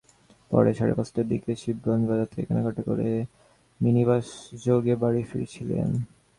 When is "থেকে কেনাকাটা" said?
2.31-2.81